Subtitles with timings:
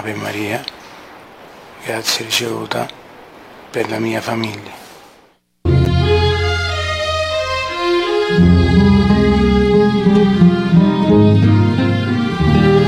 [0.00, 0.64] Ave Maria,
[1.84, 2.88] grazie ricevuta
[3.70, 4.72] per la mia famiglia.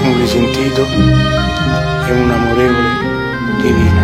[0.01, 2.93] Un risentito e un amorevole
[3.61, 4.01] divino.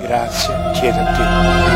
[0.00, 1.69] Grazie, chiedo a te.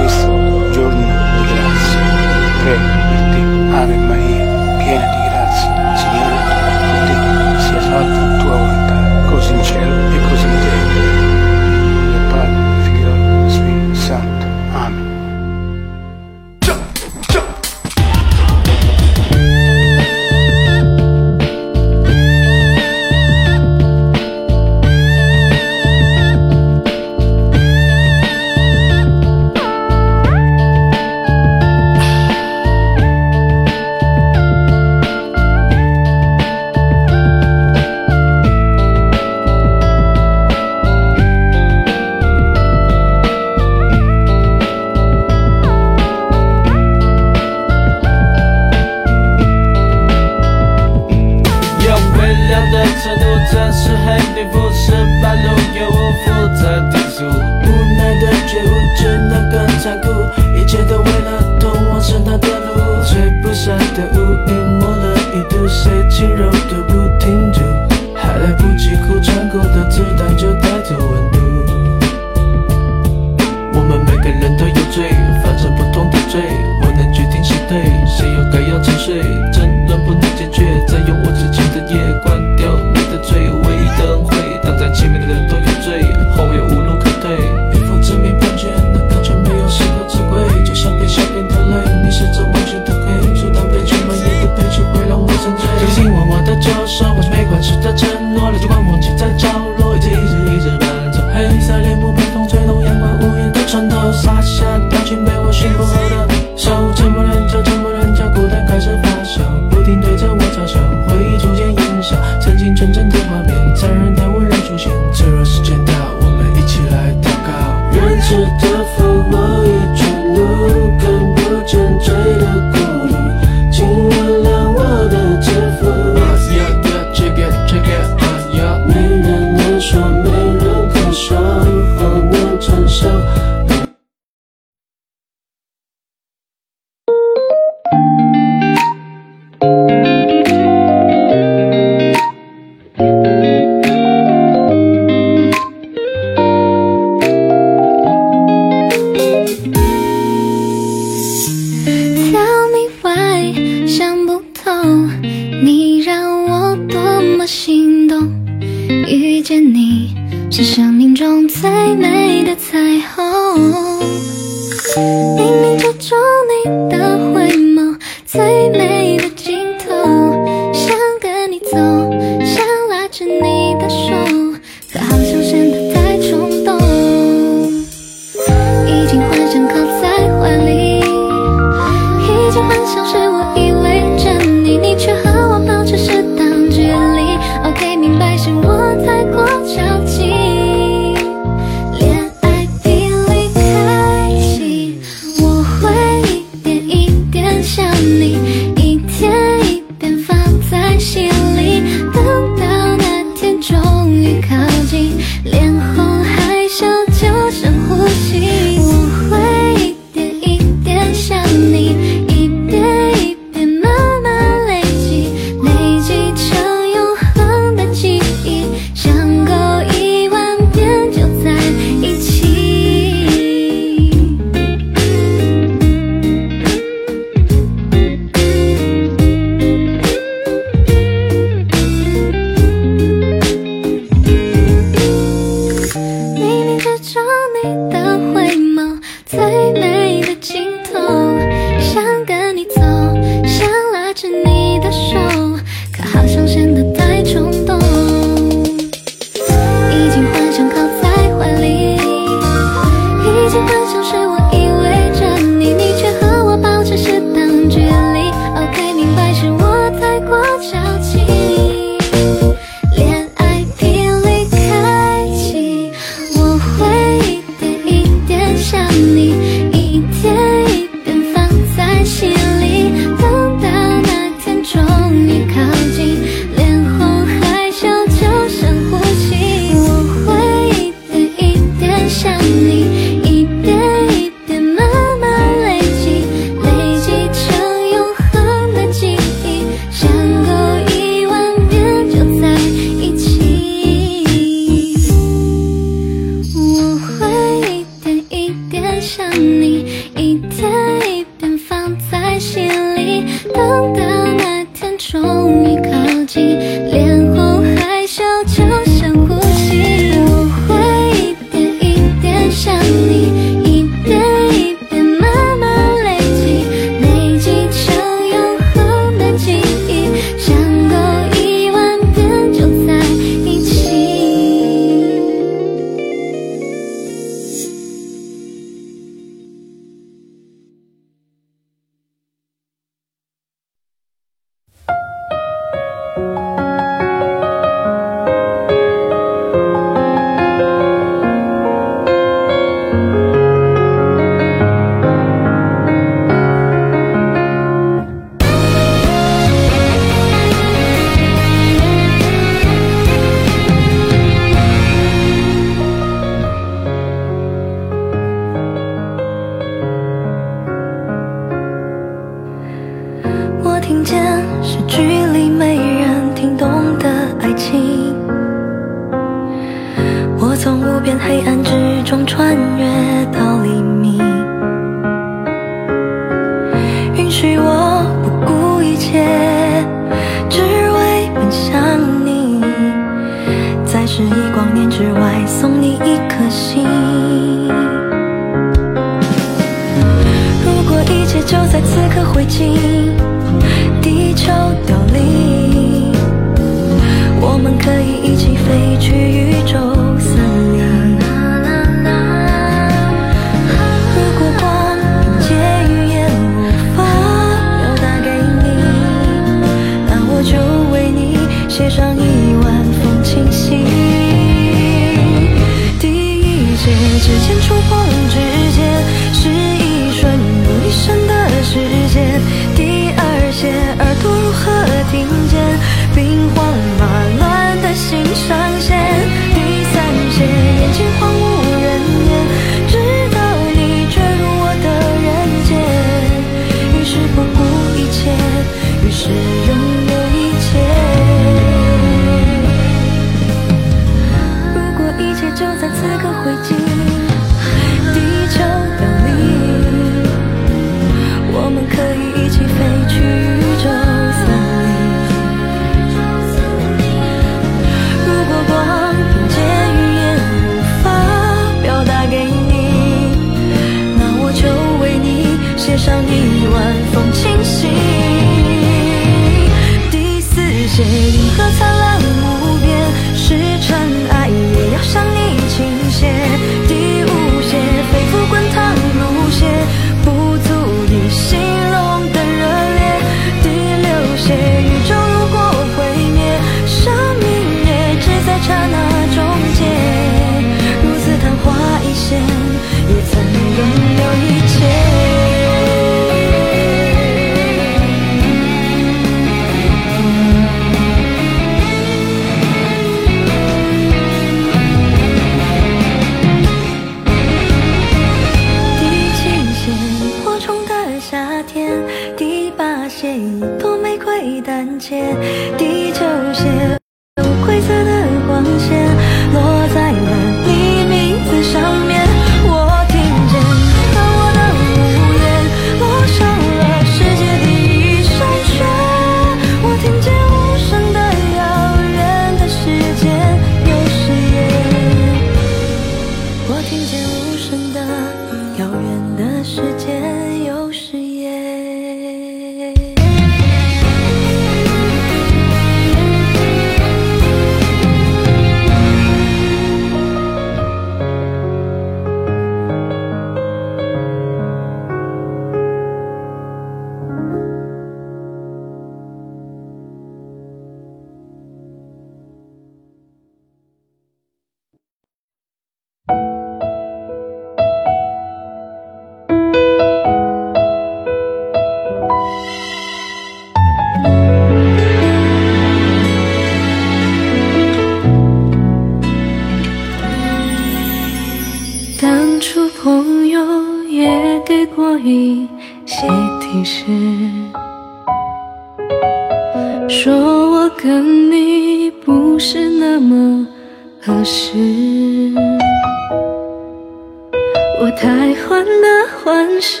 [599.66, 600.00] 城市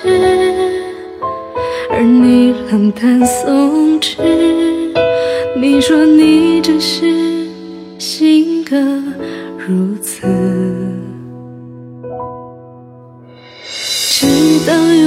[1.90, 4.16] 而你冷淡松弛
[5.56, 7.48] 你说你只是
[7.98, 8.76] 性格
[9.58, 10.22] 如此。
[13.68, 14.26] 直
[14.68, 15.05] 到有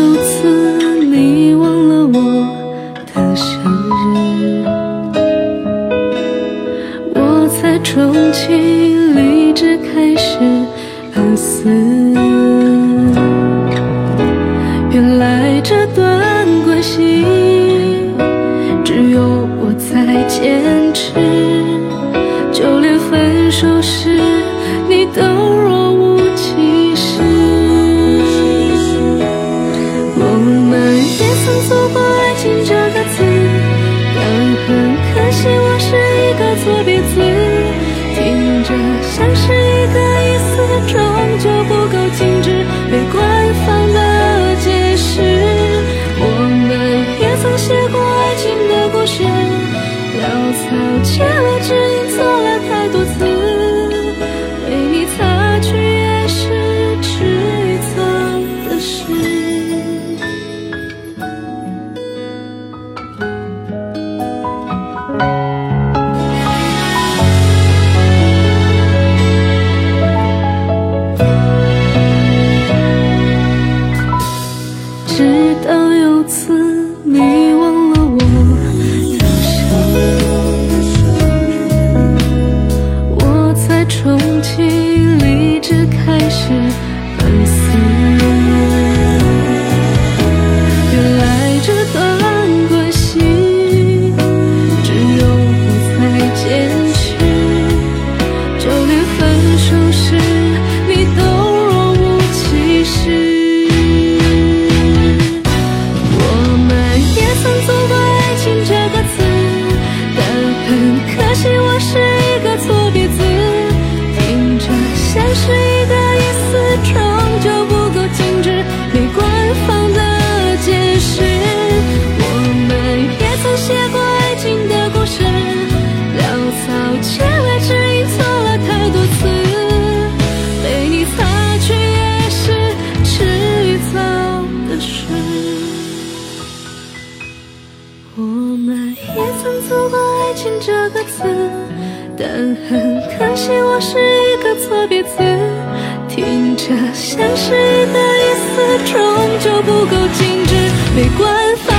[149.39, 150.53] 就不够精致
[150.95, 151.78] 没办法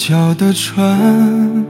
[0.00, 1.66] 是触礁的船，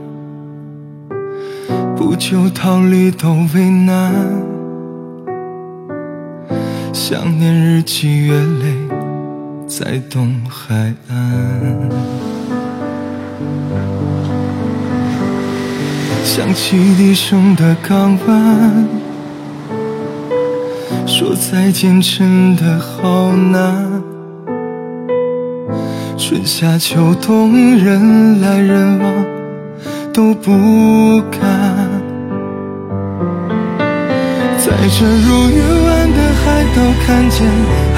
[1.97, 4.13] 不求逃离都为难。
[6.93, 8.73] 想念日积月累，
[9.67, 11.89] 在东海岸。
[16.23, 18.87] 想起低声的港湾，
[21.05, 23.90] 说再见真的好难。
[26.23, 29.11] 春夏秋冬，人来人往，
[30.13, 31.41] 都不敢。
[34.59, 37.41] 在这如鱼湾的海岛看见，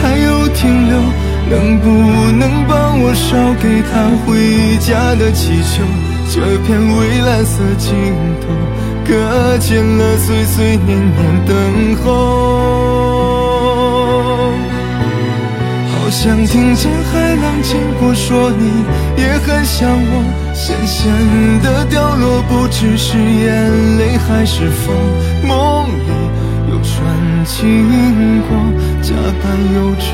[0.01, 0.97] 还有停留，
[1.49, 1.85] 能不
[2.39, 5.83] 能帮我捎给他回家的气球？
[6.31, 7.93] 这片蔚蓝色尽
[8.39, 8.47] 头，
[9.05, 13.02] 搁浅了岁岁年年等候。
[16.13, 18.85] 想听见海浪经过，说你
[19.17, 20.23] 也很想我。
[20.53, 21.11] 咸咸
[21.63, 24.95] 的掉落，不知是眼泪还是风。
[25.43, 26.11] 梦里
[26.69, 28.55] 有船经过，
[29.01, 30.05] 甲板有只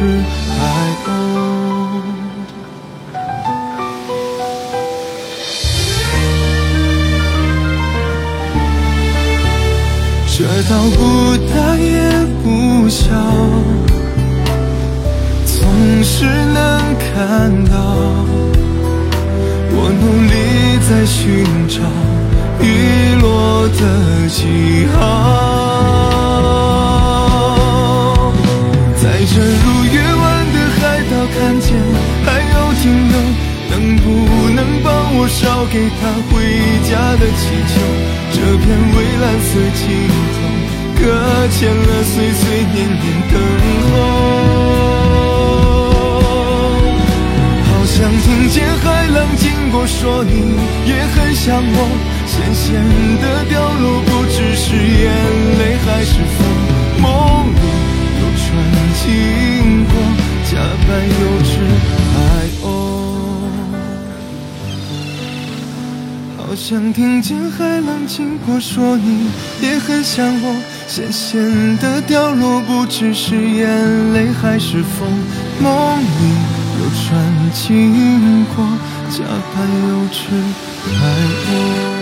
[0.56, 0.58] 海
[1.06, 1.12] 鸥。
[10.32, 11.91] 这道不大也
[12.41, 13.06] 不小。
[16.09, 16.57] 总是能
[16.97, 17.71] 看到，
[19.71, 20.33] 我努力
[20.89, 21.77] 在寻找
[22.59, 22.65] 遗
[23.21, 23.81] 落的
[24.27, 24.41] 记
[24.95, 24.97] 号。
[28.95, 31.69] 在这如月湾的海岛看见，
[32.25, 33.13] 还有停留，
[33.69, 34.07] 能不
[34.55, 35.39] 能帮我捎
[35.71, 36.33] 给他回
[36.89, 37.71] 家的气球？
[38.33, 39.85] 这片蔚蓝色尽
[40.33, 40.37] 头，
[40.99, 41.01] 搁
[41.51, 42.41] 浅了岁岁
[42.73, 43.33] 年年等
[43.93, 44.99] 候。
[48.00, 50.56] 想听见海浪经过，说你
[50.88, 51.77] 也很想我，
[52.25, 52.79] 咸咸
[53.20, 55.12] 的掉落，不知是眼
[55.59, 56.48] 泪还是风，
[57.01, 57.59] 梦里
[58.22, 58.48] 有传
[58.96, 59.03] 经
[59.83, 59.94] 过，
[60.50, 60.55] 假
[60.88, 61.51] 扮幼稚
[62.16, 62.18] 爱
[62.62, 62.66] 哦。
[66.38, 69.27] 好想听见海浪经过，说你
[69.62, 70.55] 也很想我，
[70.88, 75.05] 咸咸的掉落，不知是眼泪还是风，
[75.59, 76.05] 梦里
[76.93, 78.65] 船经过，
[79.09, 79.23] 假
[79.53, 80.17] 扮幼稚
[80.85, 81.01] 爱
[81.51, 81.99] 我。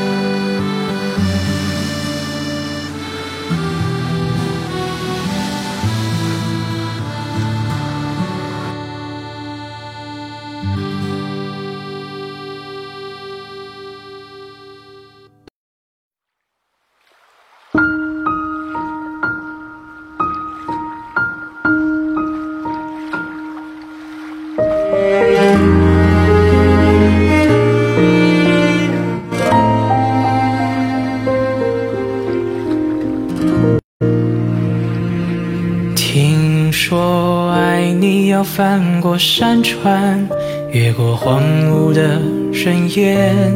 [38.57, 40.27] 翻过山川，
[40.71, 42.19] 越过荒芜的
[42.51, 43.53] 深渊。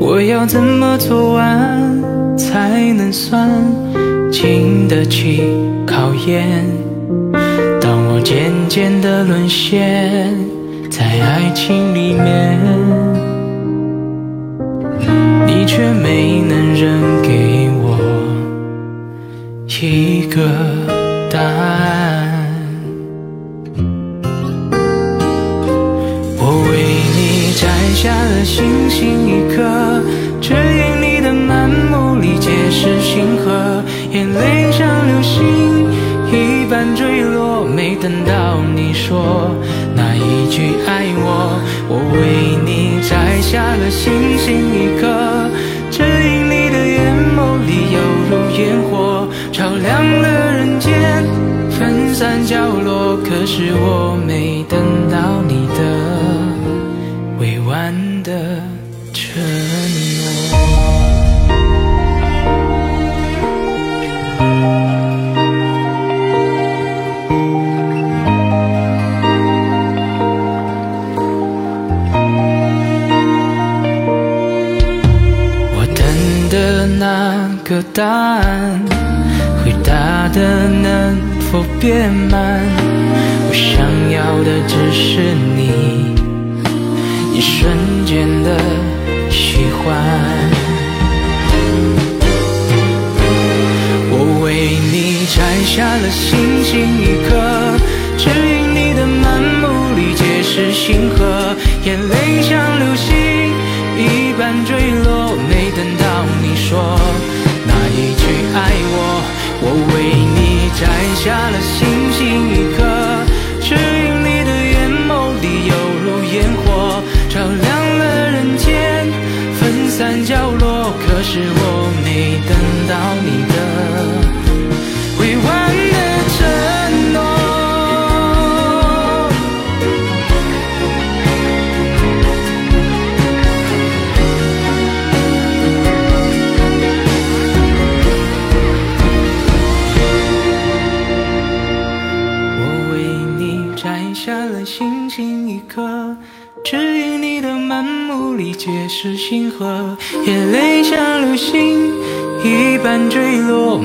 [0.00, 3.46] 我要怎么做完才能算
[4.32, 5.42] 经得起
[5.86, 6.64] 考验？
[7.78, 10.34] 当我渐渐的沦陷
[10.90, 12.58] 在爱情里面，
[15.46, 17.98] 你却没能扔给我
[19.68, 20.40] 一个
[21.30, 22.19] 答案。
[28.60, 30.02] 星星一颗，
[30.38, 35.42] 指引你的满目里皆是星河，眼泪像流星
[36.30, 39.50] 一般坠落，没等到你说
[39.96, 41.58] 那一句爱我。
[41.88, 45.08] 我为你摘下了星星一颗，
[45.90, 47.00] 指引你的眼
[47.34, 49.88] 眸里犹如烟火，照亮
[50.20, 51.24] 了人间，
[51.70, 53.16] 分散角落。
[53.24, 54.78] 可是我没等
[55.10, 55.40] 到
[59.32, 60.20] 承诺。
[75.76, 75.98] 我等
[76.48, 77.04] 的那
[77.64, 78.80] 个答案，
[79.64, 81.16] 回答的能
[81.52, 82.60] 否变慢？
[83.48, 83.70] 我想
[84.10, 85.58] 要的只是你
[87.32, 88.56] 一瞬间的
[89.40, 89.96] 喜欢。
[94.12, 97.32] 我为你摘下了星星一颗，
[98.18, 99.64] 只因你的满目
[99.96, 103.08] 里皆是星河，眼泪像流星
[103.96, 106.04] 一般坠落，没等到
[106.42, 107.00] 你说
[107.64, 108.22] 那一句
[108.54, 108.58] 爱
[108.92, 109.24] 我。
[109.62, 109.96] 我为
[110.36, 110.84] 你摘
[111.16, 111.78] 下了星
[112.12, 112.20] 星
[112.52, 112.78] 一颗，
[113.62, 113.68] 只
[114.04, 114.09] 因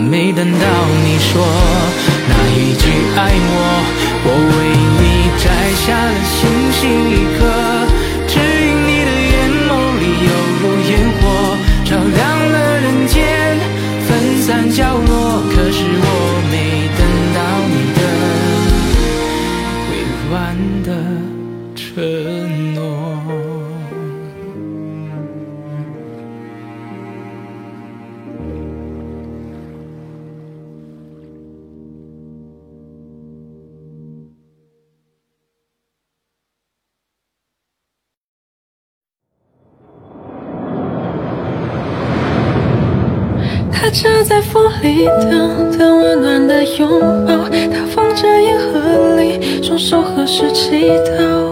[0.10, 0.68] 没等到
[1.04, 1.44] 你说
[2.30, 4.06] 那一句爱我。
[4.28, 4.58] 我为
[4.98, 5.04] 你
[5.38, 5.46] 摘
[5.86, 6.39] 下了星
[6.74, 7.46] 星一颗，
[45.06, 51.44] 风里等温暖的拥抱，他放着烟盒里，双手合十祈祷。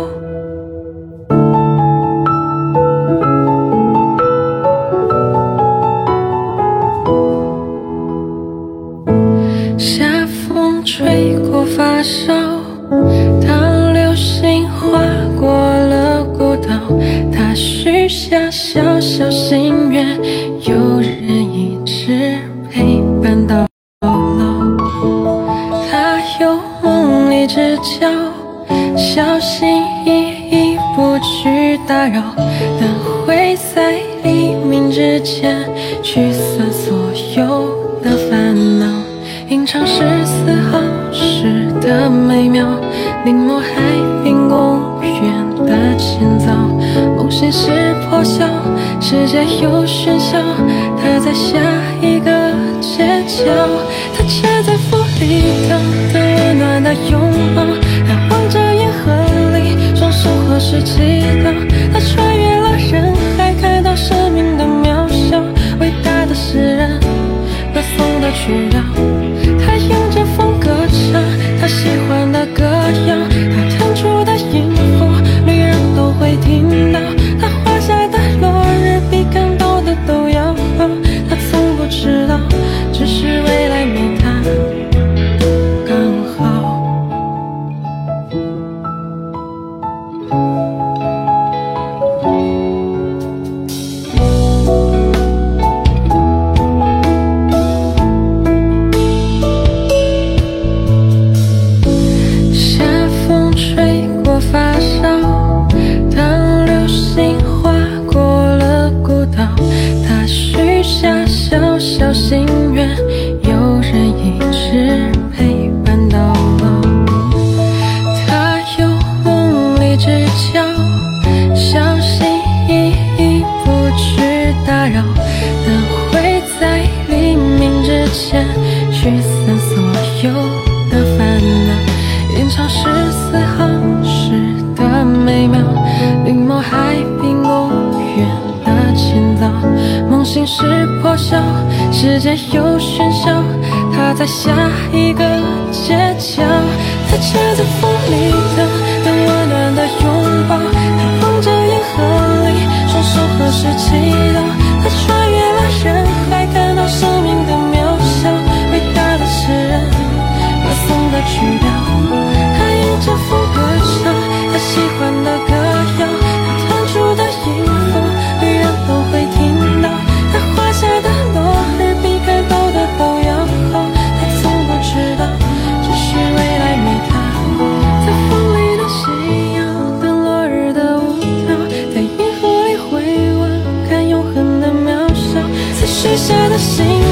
[186.53, 187.02] 的心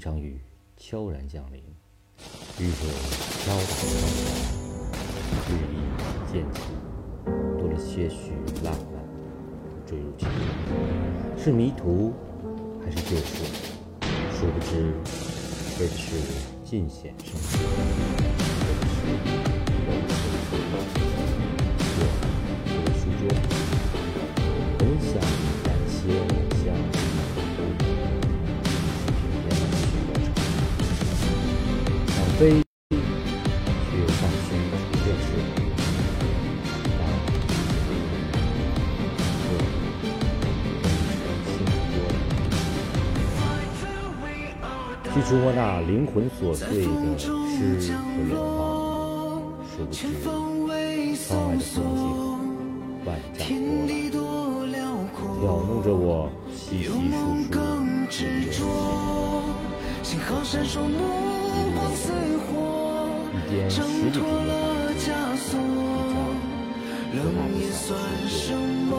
[0.00, 0.40] 场雨
[0.78, 1.62] 悄然降临，
[2.58, 2.88] 雨水
[3.44, 3.84] 敲打窗
[4.16, 4.96] 台，
[5.50, 5.76] 绿意
[6.32, 6.62] 渐起，
[7.58, 8.32] 多了些许
[8.64, 9.04] 浪漫，
[9.86, 10.32] 坠入其中。
[11.36, 12.14] 是迷途，
[12.82, 13.44] 还是救赎？
[14.32, 14.94] 殊不知，
[15.78, 16.16] 为的是
[16.64, 17.58] 尽显生机，
[45.30, 47.94] 触摸那灵魂琐碎的诗和
[48.26, 51.70] 远方，殊不知窗外的风景
[53.04, 53.46] 万丈
[54.10, 54.18] 波
[54.66, 54.74] 澜，
[55.14, 55.22] 挑
[55.68, 58.58] 弄着我细细数数日月星辰。
[63.30, 64.98] 一间十里平的
[65.36, 65.54] 房子，
[66.74, 67.94] 一张和那一小
[68.26, 68.98] 世界，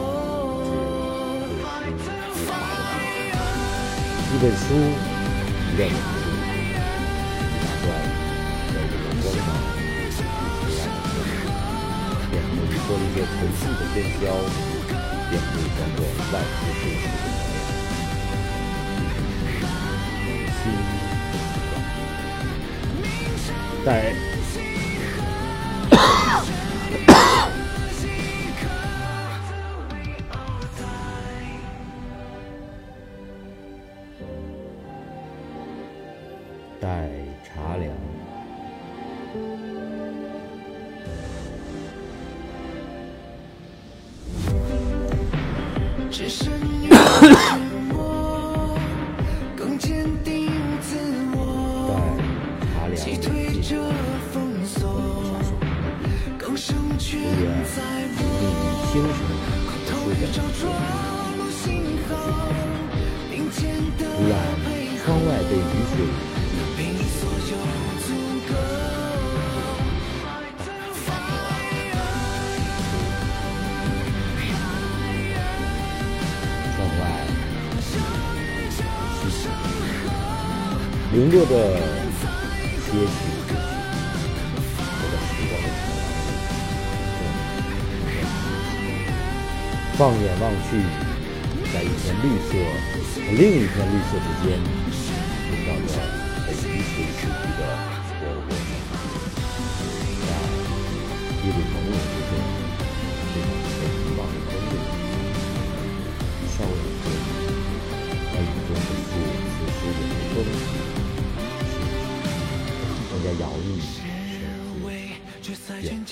[4.24, 4.66] 一本书，
[5.68, 5.94] 一本书，
[13.32, 14.22] 以脱离这尘世的喧嚣，
[15.30, 15.98] 便可以穿过
[16.32, 17.34] 万世世事的磨
[23.02, 23.04] 练，
[23.38, 23.44] 心
[23.84, 24.31] 在。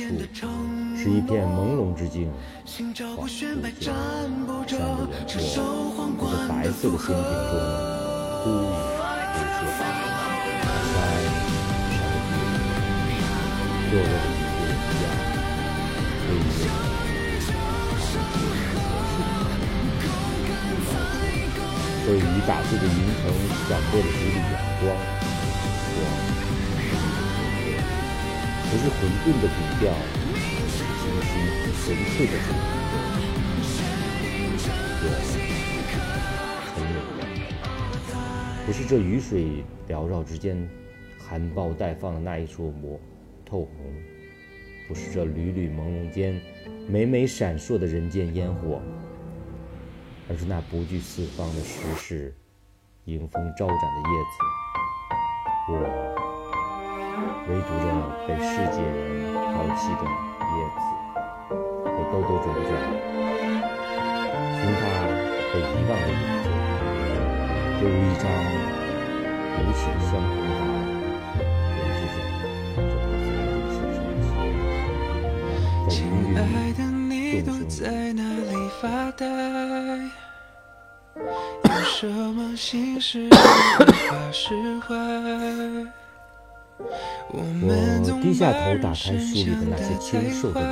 [0.09, 0.47] 处
[0.97, 2.33] 是一片朦胧之境，
[2.67, 4.73] 恍惚间，山的远
[6.17, 7.15] 阔，在白色的仙境
[7.51, 7.55] 中
[8.43, 9.61] 忽隐忽现。
[9.77, 9.79] 山，
[10.91, 11.29] 山的
[11.85, 11.93] 地，
[13.91, 15.07] 落落的雨点一样，
[16.25, 16.63] 飞越
[22.07, 22.89] 被雨打碎的云
[23.21, 23.23] 层
[23.69, 24.85] 闪过了几缕阳光，
[28.71, 28.95] 不是混
[29.25, 29.93] 沌的笔调，
[30.68, 31.29] 是清晰
[31.83, 32.62] 纯粹的情感。
[35.03, 35.05] 我
[36.68, 37.18] 承认了，
[38.64, 40.68] 不是这雨水缭绕之间
[41.18, 42.97] 含苞待放的那一束膜
[43.45, 43.93] 透红，
[44.87, 46.41] 不是这缕缕朦胧间
[46.87, 48.81] 每每闪烁的人间烟火，
[50.29, 52.33] 而是那不惧四方的时事，
[53.07, 54.39] 迎风招展的叶子。
[55.73, 56.30] 我。
[57.49, 57.84] 唯独着
[58.26, 60.03] 被世界人抛弃的
[60.47, 60.80] 叶子，
[61.84, 62.70] 和兜兜转转，
[64.57, 64.82] 寻它
[65.53, 66.47] 被遗忘的影子，
[67.80, 68.22] 犹如一张
[69.57, 70.72] 无情相同的答案，
[71.74, 73.18] 编织着这段才
[73.49, 73.76] 女心
[74.28, 74.30] 深
[75.88, 76.38] 情，在云爱
[76.72, 77.11] 的你
[77.43, 77.78] 都在
[78.12, 78.82] 哪里发
[79.12, 79.20] 呆？
[81.64, 83.28] 有什么心事无
[84.09, 84.45] 法释
[84.80, 84.95] 怀？
[87.33, 87.43] 我
[88.22, 90.66] 低下头，打开书里的那些清瘦的文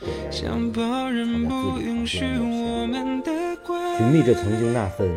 [0.00, 3.30] 字，想抱人不允许我们的
[3.66, 5.08] 关寻觅着曾经那份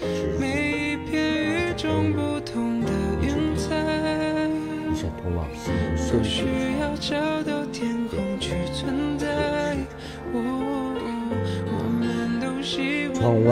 [0.00, 1.00] 执每一着。
[1.10, 2.86] 片与众不同的
[3.20, 3.74] 云彩，
[4.92, 6.46] 一扇通往心灵深处不需的
[6.80, 9.26] 要找到天空去存在。
[10.32, 10.36] 哦
[11.66, 13.50] 我们都希望窗外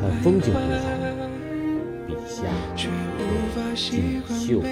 [0.00, 0.60] 看风景徘很
[0.98, 1.05] 好，
[3.76, 4.62] 锦绣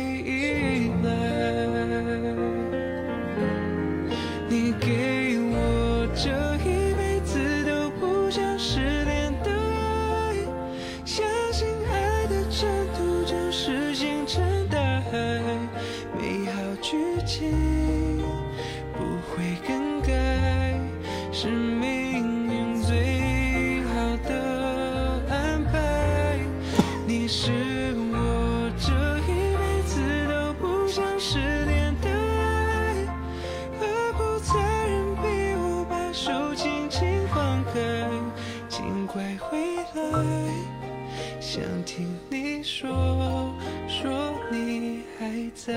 [39.15, 40.03] 快回来。
[41.39, 43.55] 想听你说
[43.87, 45.73] 说你还在。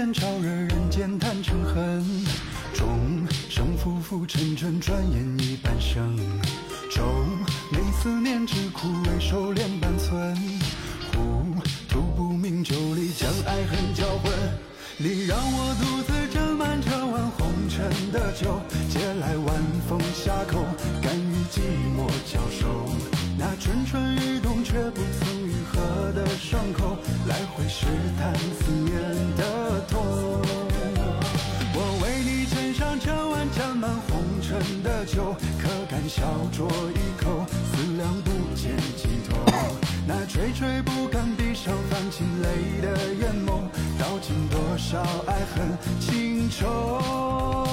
[0.00, 2.02] 天朝惹人间贪嗔恨
[2.72, 2.88] 众
[3.50, 6.16] 生浮浮沉沉转眼已半生
[6.90, 7.02] 皱
[7.70, 10.34] 眉思念之苦未收敛半寸
[11.12, 11.44] 糊
[11.86, 14.32] 涂不明就里将爱恨搅混
[14.96, 19.54] 你让我独自斟满这碗红尘的酒借来晚
[19.86, 20.64] 风下口
[21.02, 21.60] 敢与寂
[21.94, 22.88] 寞交手
[23.36, 26.96] 那蠢蠢欲动却不曾愈合的伤口
[27.28, 27.84] 来回试
[28.18, 28.79] 探思
[35.12, 39.36] 酒可敢小酌一口思量不见尽头。
[40.06, 47.69] 那垂垂不甘闭上泛起泪的眼眸道尽多少爱恨情仇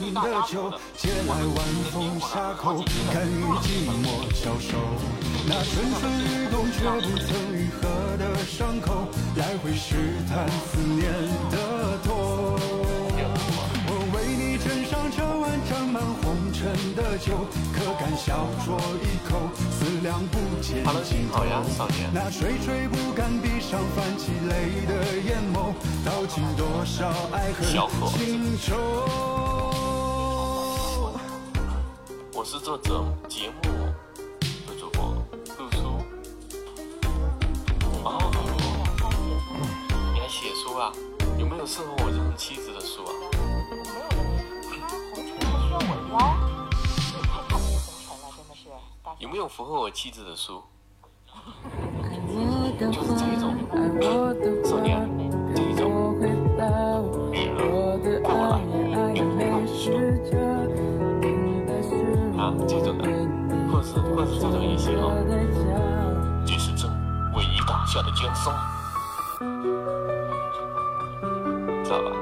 [0.00, 2.82] 的酒借来晚风下口
[3.12, 4.78] 敢与寂寞交手
[5.46, 9.96] 那蠢蠢欲动却不曾愈合的伤口来回试
[10.28, 11.12] 探思念
[11.50, 12.58] 的痛
[13.86, 21.44] 我为你斟上这碗沾满红尘的酒可敢小酌一口思量不见尽头
[22.14, 27.68] 那垂垂不甘闭上泛起泪的眼眸道尽多少爱恨
[28.16, 29.51] 情仇。
[32.42, 33.60] 我是作者节目
[34.66, 35.14] 的主播
[35.60, 36.02] 露出
[40.12, 40.92] 你来写书啊？
[41.38, 43.04] 有没有适合我这种气质的书？
[46.18, 46.34] 啊
[49.20, 50.60] 有没有符合我气质的书？
[52.76, 53.54] 就是这种。
[54.68, 55.11] 少年。
[67.92, 68.50] 选的角色，
[71.84, 72.21] 知道吧。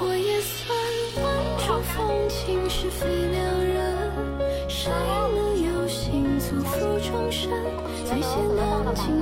[0.00, 0.70] 我也算
[1.24, 1.26] 万
[1.66, 4.08] 种风情是非两人，
[4.68, 4.92] 谁
[5.34, 7.50] 能有幸错付终身？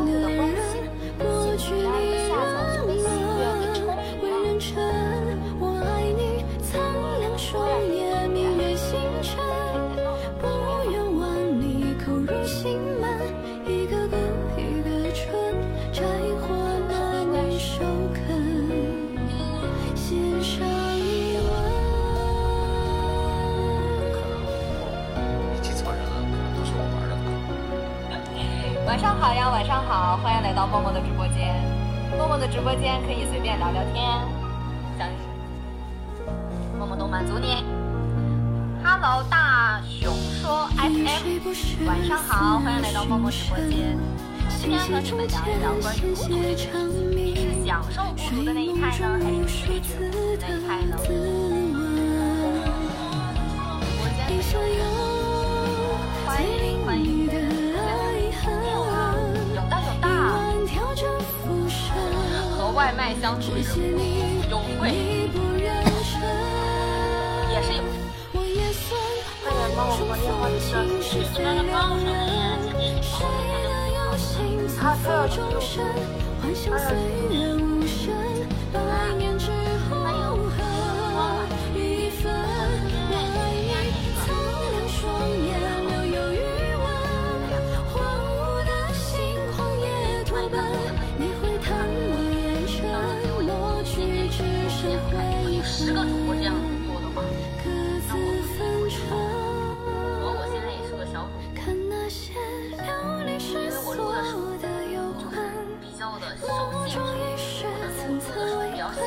[0.06, 0.57] 的人，
[30.22, 31.54] 欢迎来到默默的直播间。
[32.16, 34.04] 默默的直播间可以随便聊聊天，
[34.98, 35.08] 想
[36.76, 37.64] 默默都满足你。
[38.82, 40.12] Hello，大熊
[40.42, 43.96] 说 FM，晚上好，欢迎来到默默直播间。
[44.60, 50.96] 今天和你们聊一聊关于孤独这件事情，你是享受孤独的那一派呢，还是拒绝孤独的那一派呢？
[62.88, 63.52] 外卖相处
[64.48, 64.88] 有贵，
[67.52, 67.82] 也是有。
[69.44, 70.72] 快点帮我拨电话的事，
[71.18, 71.94] 你在那帮我
[73.02, 73.30] 什么
[73.92, 74.00] 呀？
[74.80, 75.36] 他他要去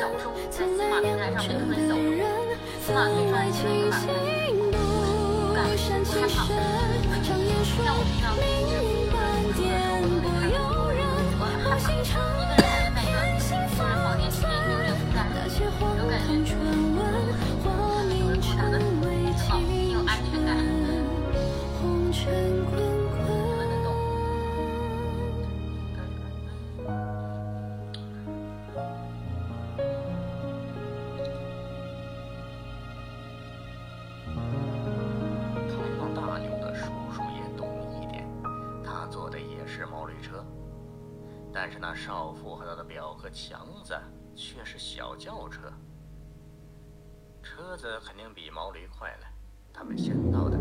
[0.02, 2.02] 是比较小众，在喜马平台上面特别小众，
[2.84, 4.10] 喜马平台现在有版权，
[5.48, 5.62] 不敢
[6.02, 6.34] 不害怕。
[6.42, 9.01] 像我这样一直录的
[39.12, 40.42] 坐的也是毛驴车，
[41.52, 43.94] 但是那少妇和他的表哥强子
[44.34, 45.70] 却是小轿车。
[47.42, 49.26] 车子肯定比毛驴快了，
[49.70, 50.58] 他们先到的。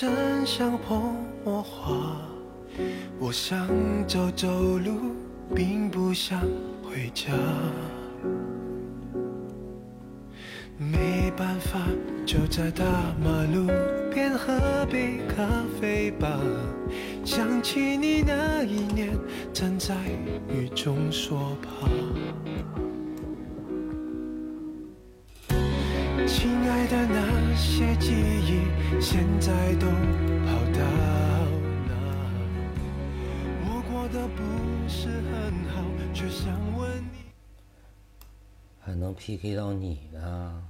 [0.00, 2.20] 真像碰魔化。
[3.18, 3.66] 我想
[4.06, 4.46] 走走
[4.78, 4.92] 路，
[5.52, 6.40] 并不想
[6.84, 7.32] 回家。
[10.76, 11.80] 没办法，
[12.24, 12.84] 就在大
[13.20, 13.66] 马路
[14.14, 15.44] 边喝杯咖
[15.80, 16.28] 啡吧。
[17.24, 19.10] 想起你那一年，
[19.52, 19.96] 站在
[20.48, 21.88] 雨中说怕。
[26.28, 30.80] 亲爱的，那些记忆现在都跑到
[31.88, 31.94] 哪？
[33.64, 34.42] 我过得不
[34.86, 37.32] 是很好，却想问你。
[38.78, 40.68] 还能 PK 到你呢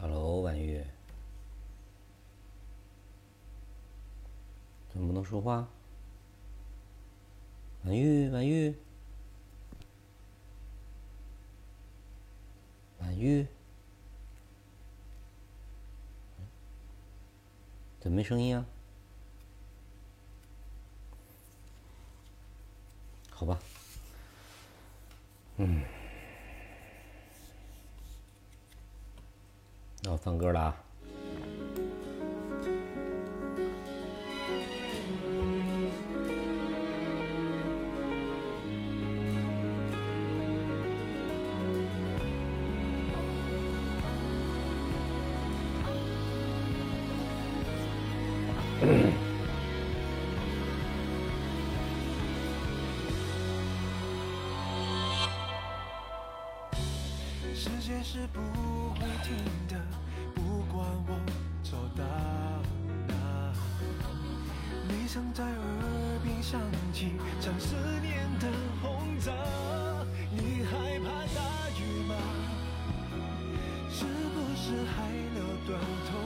[0.00, 0.82] ？Hello，婉玉，
[4.90, 5.68] 怎么不能说话？
[7.84, 8.74] 婉玉，婉玉，
[12.98, 13.46] 婉玉，
[18.00, 18.66] 怎么没声音啊？
[23.30, 23.58] 好吧，
[25.58, 25.82] 嗯。
[30.02, 30.84] 那我放歌了啊！
[57.80, 58.40] 时间是不
[58.90, 59.34] 会停
[59.66, 59.74] 的，
[60.34, 61.18] 不管我
[61.62, 62.04] 走到
[63.08, 63.14] 哪。
[64.86, 66.60] 你曾在耳边响
[66.92, 68.48] 起，像思念的
[68.82, 69.32] 轰炸。
[70.30, 72.14] 你害怕大雨吗？
[73.90, 76.19] 是不是还留短头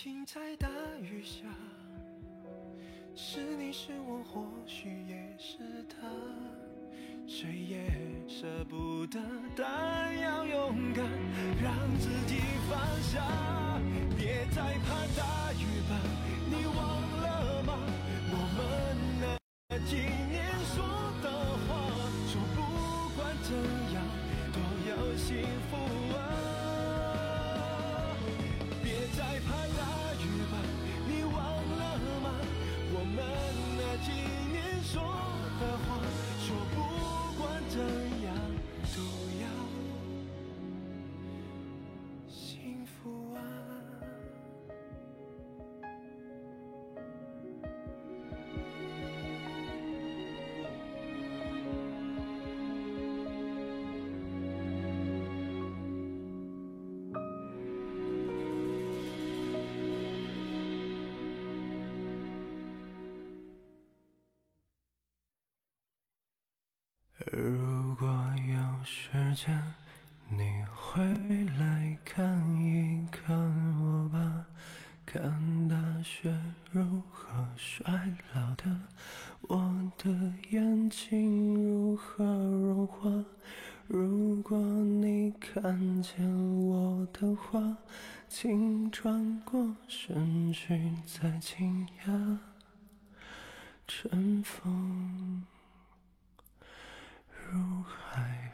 [0.00, 0.68] 情在大
[1.02, 1.42] 雨下。
[3.16, 6.06] 是你是我，或许也是他，
[7.26, 7.90] 谁也
[8.28, 9.18] 舍不得，
[9.56, 11.04] 但要勇敢
[11.60, 12.36] 让自己
[12.70, 13.26] 放下。
[14.16, 15.98] 别再怕大雨吧，
[16.46, 16.78] 你忘
[17.17, 17.17] 了
[68.90, 69.62] 时间
[70.30, 71.04] 你会
[71.58, 73.36] 来看一看
[73.82, 74.46] 我吧
[75.04, 76.34] 看大雪
[76.72, 78.64] 如何衰老的
[79.42, 80.10] 我的
[80.48, 83.24] 眼睛如何融化？
[83.86, 86.26] 如果你看见
[86.66, 87.76] 我的话
[88.26, 92.38] 请转过身去再惊讶。
[93.86, 95.44] 春风
[97.50, 98.52] 如海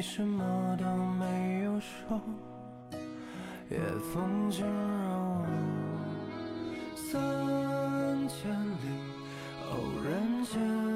[0.00, 2.18] 你什么都没有说，
[3.68, 3.78] 夜
[4.14, 5.44] 风轻柔，
[6.96, 8.88] 三千里，
[9.70, 10.89] 偶然间。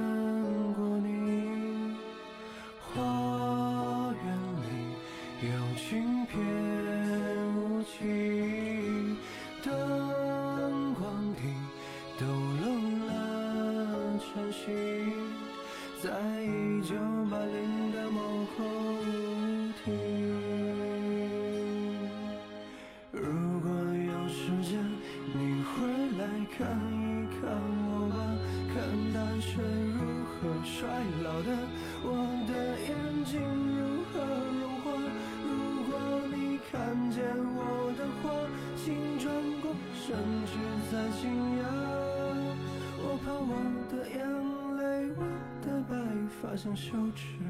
[46.64, 47.43] 想羞耻。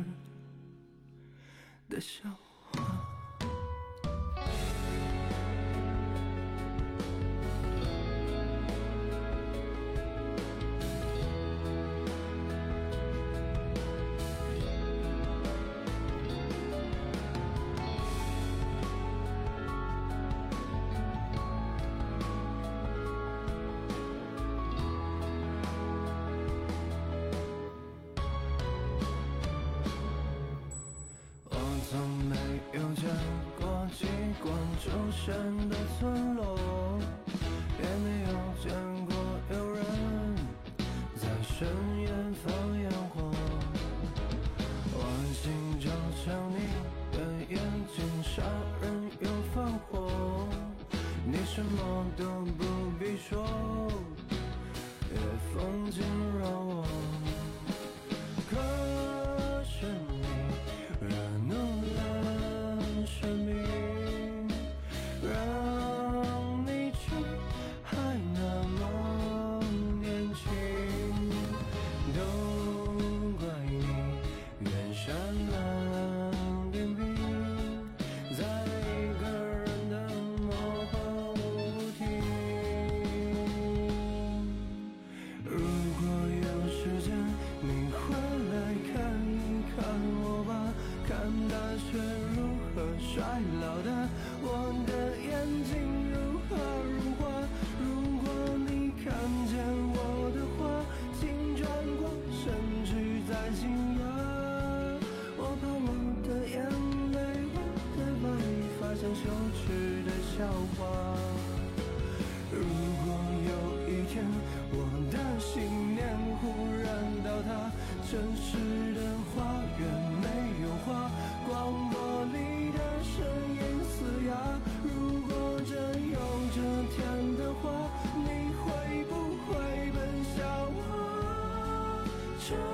[132.45, 132.74] Sure.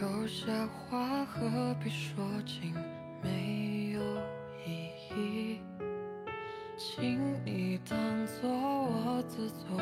[0.00, 2.74] 有些话何必说尽，
[3.22, 4.00] 没有
[4.66, 5.60] 意义。
[6.78, 9.76] 请你当作我自作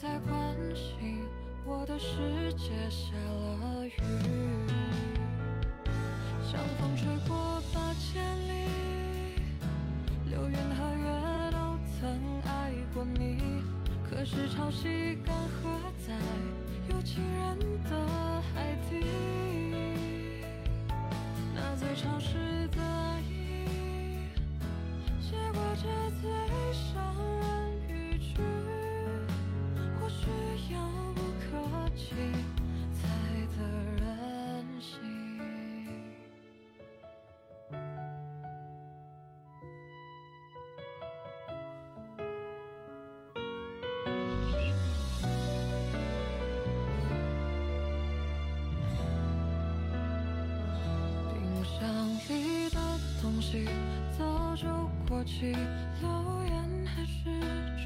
[0.00, 1.24] 在关心
[1.64, 3.90] 我的世界下了雨。
[6.40, 8.68] 像风吹过八千里，
[10.30, 11.58] 流云和月都
[11.98, 13.42] 曾爱过你。
[14.08, 15.16] 可是潮汐
[54.60, 54.66] 就
[55.08, 55.52] 过期，
[56.00, 56.08] 留
[56.46, 57.30] 言还是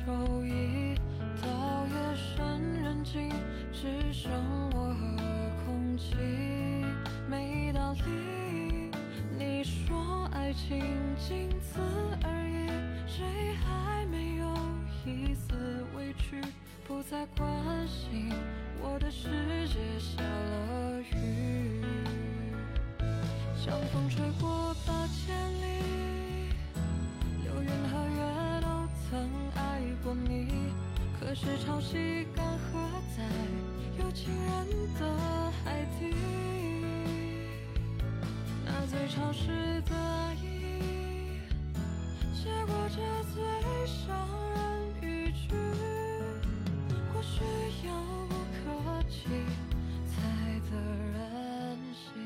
[0.06, 0.94] 周一。
[1.42, 3.28] 到夜深人静，
[3.70, 4.32] 只剩
[4.70, 5.16] 我和
[5.66, 6.16] 空气，
[7.28, 8.90] 没道理。
[9.38, 10.80] 你说爱情
[11.18, 11.78] 仅此
[12.22, 12.66] 而已，
[13.06, 13.22] 谁
[13.62, 14.46] 还没有
[15.04, 16.40] 一丝委屈？
[16.88, 17.46] 不再关
[17.86, 18.32] 心
[18.80, 19.28] 我的世
[19.68, 21.84] 界下了雨。
[23.62, 25.71] 像风吹过八千里，
[31.44, 32.78] 是潮汐干涸
[33.16, 33.18] 在
[33.98, 36.14] 有情人的海底，
[38.64, 39.48] 那最潮湿
[39.82, 41.40] 的爱意，
[42.32, 42.98] 写过这
[43.34, 43.42] 最
[43.88, 44.16] 伤
[44.54, 44.56] 人
[45.02, 45.48] 语句。
[47.12, 47.42] 或许
[47.88, 47.92] 遥
[48.28, 49.26] 不可及
[50.06, 50.14] 才
[50.70, 52.22] 得人心。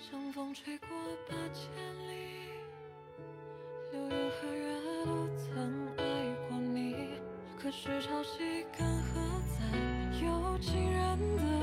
[0.00, 0.88] 像风吹过
[1.28, 1.68] 八千
[7.82, 9.18] 是潮汐干涸
[9.50, 11.53] 在有情人的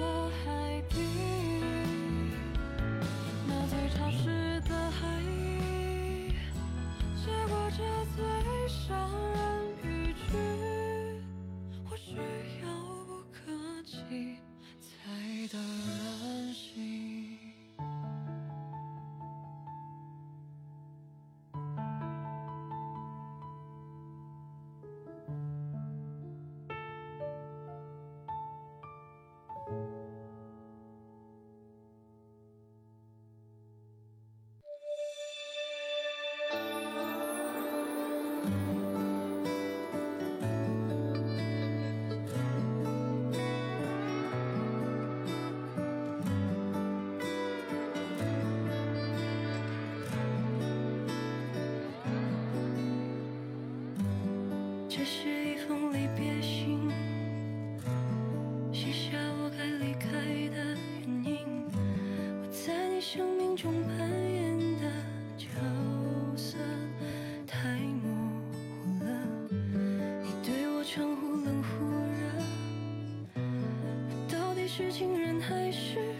[74.81, 76.15] 是情人还是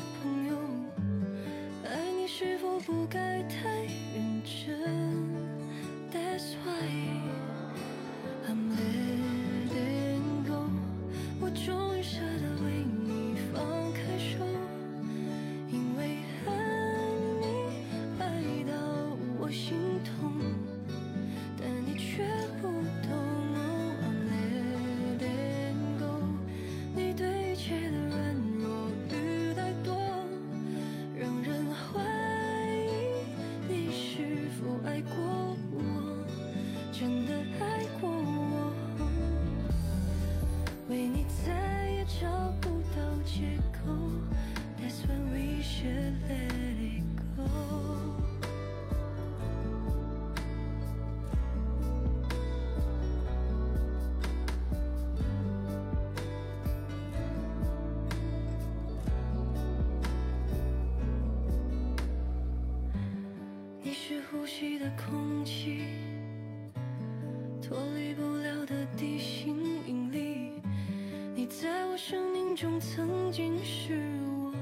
[72.61, 73.95] 中曾经是
[74.27, 74.53] 我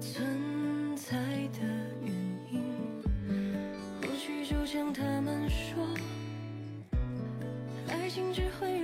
[0.00, 1.16] 存在
[1.54, 1.58] 的
[2.00, 2.14] 原
[2.52, 2.62] 因
[4.00, 5.84] 或许就像他们说
[7.88, 8.75] 爱情只会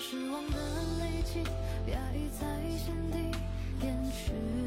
[0.00, 0.56] 失望的
[0.98, 1.42] 累积，
[1.92, 2.40] 压抑在
[2.78, 3.36] 心底，
[3.84, 4.59] 掩饰。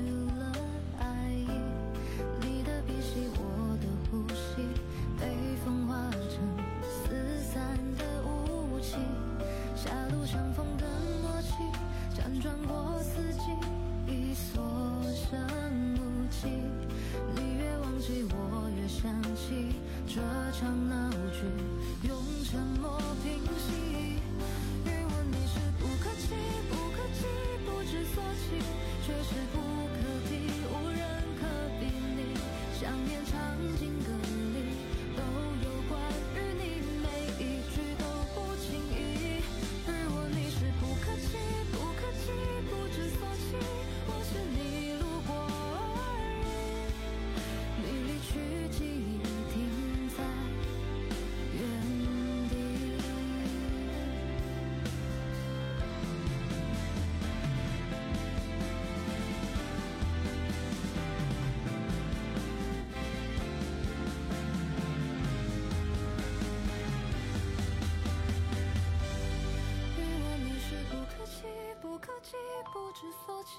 [73.03, 73.51] 不知所起，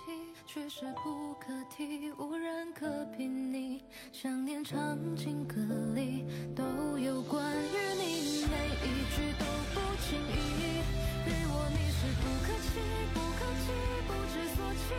[0.47, 3.85] 却是不可替，无人可比拟。
[4.11, 5.61] 想念场进歌
[5.95, 6.25] 里，
[6.57, 6.65] 都
[6.99, 9.45] 有关于你，每一句都
[9.75, 10.81] 不轻易。
[11.29, 12.81] 于我你是不可期、
[13.13, 13.69] 不可及、
[14.07, 14.95] 不知所起，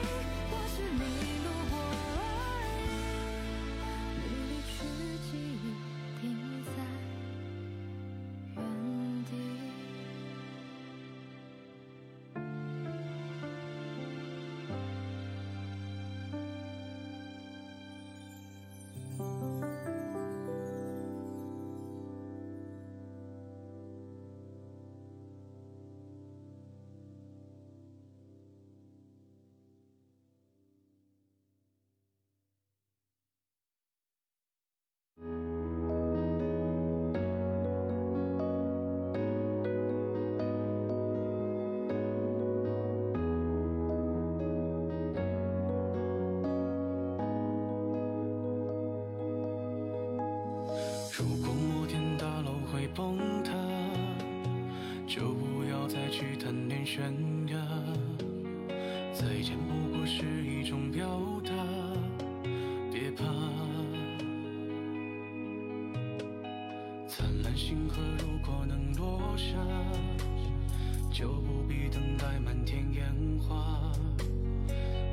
[0.52, 1.45] 我是你。
[67.68, 69.56] 星河如果能落下，
[71.12, 73.92] 就不必等待满天烟花。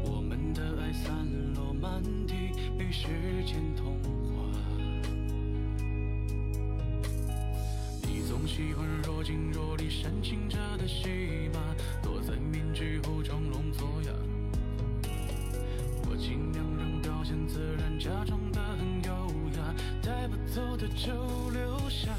[0.04, 2.34] 我们的爱散落满地，
[2.78, 3.08] 被时
[3.46, 4.34] 间同化。
[8.02, 11.08] 你总喜欢若即若离、煽情者的戏
[11.54, 11.58] 码，
[12.02, 14.12] 躲在面具后装聋作哑。
[16.06, 19.10] 我尽量让表现自然，假装得很优
[19.56, 22.14] 雅，带不走的就留下。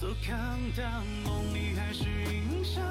[0.00, 2.82] So，count down，梦里还是云下。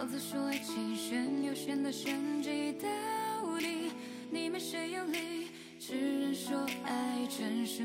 [0.00, 2.88] 老子说爱情选又选的玄机到
[3.58, 3.92] 底
[4.30, 5.48] 你们谁有理
[5.78, 7.84] 痴人说爱真是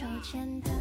[0.00, 0.79] 手牵的。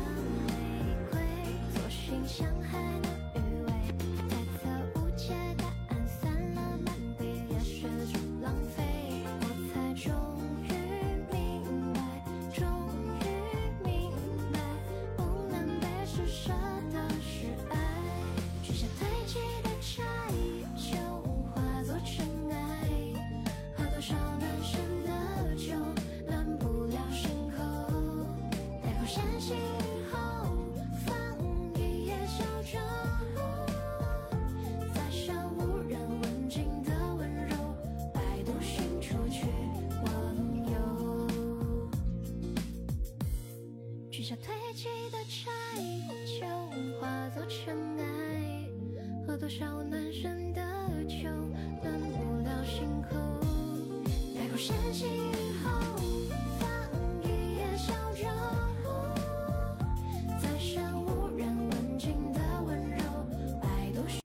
[49.49, 49.89] 少